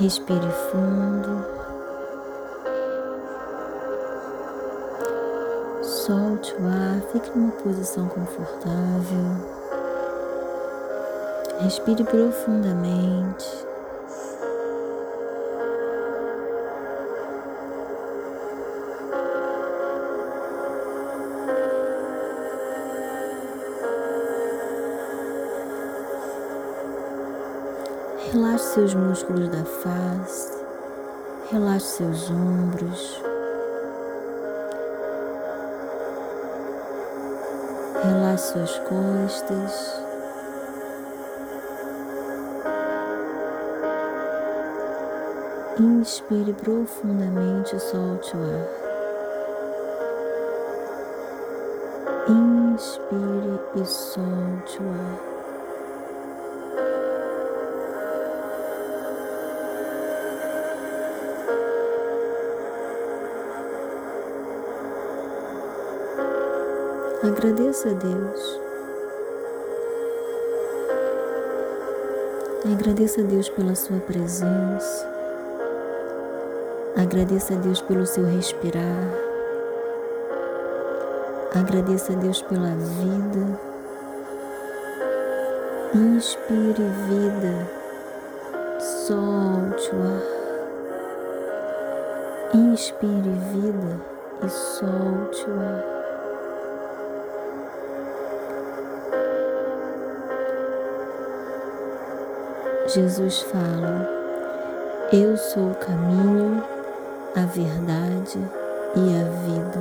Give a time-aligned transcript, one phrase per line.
[0.00, 1.44] Respire fundo.
[5.82, 9.58] Solte o ar, fique numa posição confortável.
[11.60, 13.67] Respire profundamente.
[28.32, 30.62] Relaxe seus músculos da face,
[31.50, 33.22] relaxe seus ombros,
[38.04, 40.02] relaxe suas costas.
[45.80, 48.68] Inspire profundamente e solte o ar.
[52.28, 55.37] Inspire e solte o ar.
[67.20, 68.60] Agradeça a Deus.
[72.72, 75.10] Agradeça a Deus pela sua presença.
[76.96, 79.12] Agradeça a Deus pelo seu respirar.
[81.56, 83.60] Agradeça a Deus pela vida.
[85.92, 87.68] Inspire vida.
[88.78, 90.22] Solte o ar.
[92.54, 94.00] Inspire vida
[94.44, 95.97] e solte o ar.
[102.88, 104.08] Jesus fala:
[105.12, 106.64] Eu sou o caminho,
[107.36, 108.38] a verdade
[108.96, 109.78] e a vida.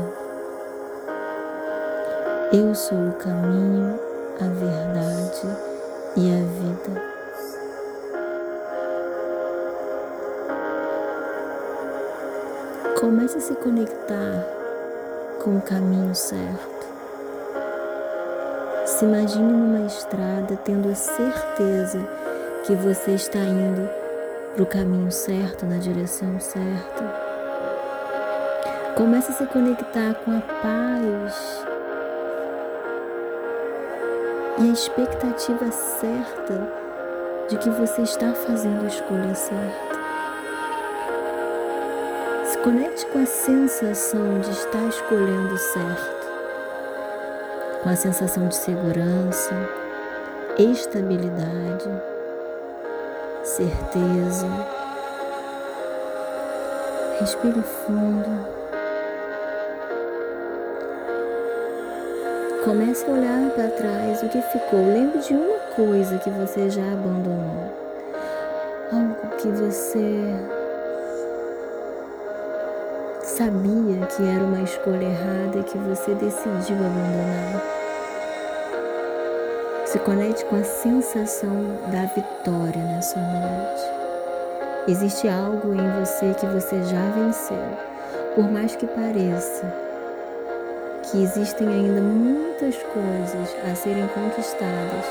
[2.51, 3.97] Eu sou o caminho,
[4.41, 5.57] a verdade
[6.17, 7.01] e a vida.
[12.99, 14.45] Comece a se conectar
[15.41, 16.87] com o caminho certo.
[18.85, 22.05] Se imagine numa estrada tendo a certeza
[22.67, 23.89] que você está indo
[24.53, 27.01] para o caminho certo, na direção certa.
[28.93, 31.65] Comece a se conectar com a paz
[34.59, 36.69] e a expectativa certa
[37.47, 39.95] de que você está fazendo a escolha certa.
[42.47, 46.27] Se conecte com a sensação de estar escolhendo certo,
[47.81, 49.55] com a sensação de segurança,
[50.59, 52.16] estabilidade
[53.47, 54.47] certeza.
[57.19, 58.57] Respire fundo.
[62.63, 64.79] Comece a olhar para trás o que ficou.
[64.79, 67.71] Lembre de uma coisa que você já abandonou.
[68.91, 70.35] Algo que você
[73.23, 77.76] sabia que era uma escolha errada e que você decidiu abandonar.
[79.87, 81.49] Se conecte com a sensação
[81.89, 83.83] da vitória nessa noite.
[84.85, 87.63] Existe algo em você que você já venceu,
[88.35, 89.65] por mais que pareça
[91.03, 95.05] que existem ainda muitas coisas a serem conquistadas.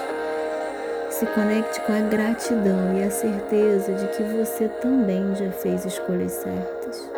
[1.09, 6.33] Se conecte com a gratidão e a certeza de que você também já fez escolhas
[6.33, 7.11] certas.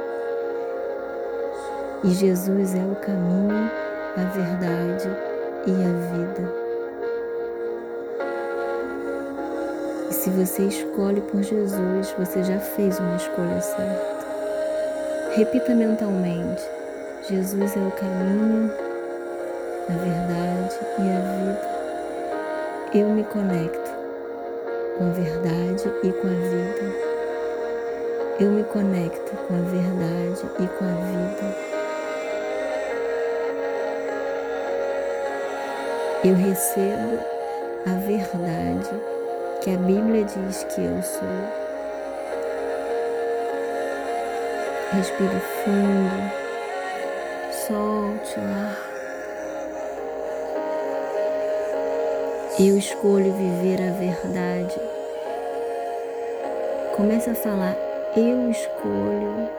[2.05, 3.69] E Jesus é o caminho,
[4.17, 5.11] a verdade
[5.67, 6.58] e a vida.
[10.29, 14.19] Se você escolhe por Jesus, você já fez uma escolha certa.
[15.35, 16.63] Repita mentalmente:
[17.29, 18.71] Jesus é o caminho,
[19.89, 21.69] a verdade e a vida.
[22.95, 23.91] Eu me conecto
[24.99, 26.93] com a verdade e com a vida.
[28.39, 31.57] Eu me conecto com a verdade e com a vida.
[36.25, 37.19] Eu recebo
[37.87, 39.18] a verdade
[39.69, 41.29] que a Bíblia diz que eu sou.
[44.93, 46.33] Respire fundo,
[47.67, 48.79] solte o ar.
[52.59, 54.81] Eu escolho viver a verdade.
[56.97, 57.77] Comece a falar,
[58.17, 59.51] eu escolho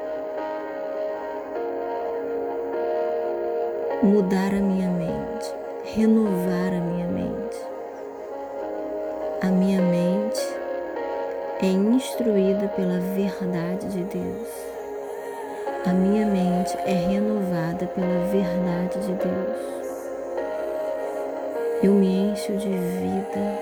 [4.02, 5.54] mudar a minha mente,
[5.84, 7.70] renovar a minha mente.
[9.42, 9.89] A minha
[11.62, 14.48] é instruída pela verdade de Deus.
[15.86, 19.80] A minha mente é renovada pela verdade de Deus.
[21.84, 23.60] Eu me encho de vida,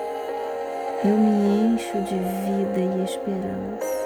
[1.03, 3.97] eu me encho de vida e esperança.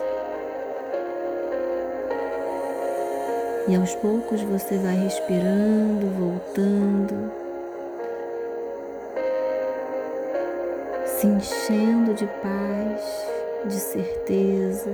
[3.67, 7.31] E aos poucos você vai respirando, voltando,
[11.05, 13.30] se enchendo de paz
[13.65, 14.91] de certeza,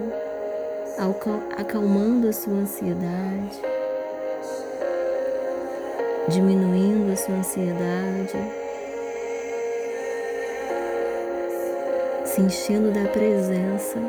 [1.58, 3.62] acalmando a sua ansiedade,
[6.28, 8.38] diminuindo a sua ansiedade,
[12.25, 14.00] se enchendo da presença.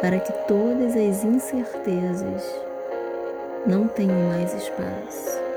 [0.00, 2.42] para que todas as incertezas
[3.66, 5.49] não tenham mais espaço.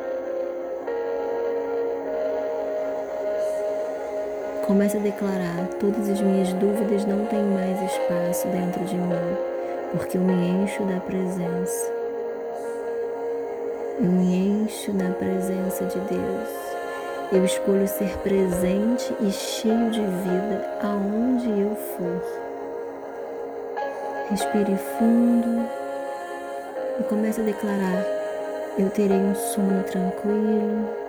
[4.65, 9.37] Comece a declarar: todas as minhas dúvidas não têm mais espaço dentro de mim,
[9.91, 11.91] porque eu me encho da presença.
[13.99, 16.49] Eu me encho da presença de Deus.
[17.33, 22.21] Eu escolho ser presente e cheio de vida aonde eu for.
[24.29, 25.67] Respire fundo
[27.01, 28.05] e comece a declarar:
[28.79, 31.02] Eu terei um sono tranquilo.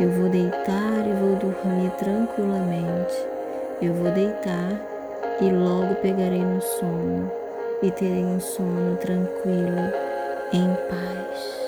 [0.00, 3.14] Eu vou deitar e vou dormir tranquilamente.
[3.80, 4.72] Eu vou deitar
[5.40, 7.30] e logo pegarei no sono
[7.80, 9.92] e terei um sono tranquilo,
[10.52, 11.63] em paz.